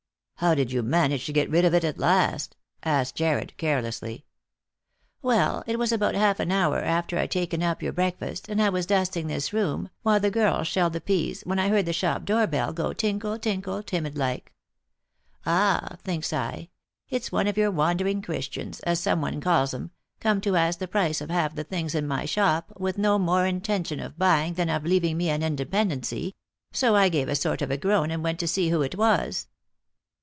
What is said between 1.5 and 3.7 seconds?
rid of it at last?" asked Jarred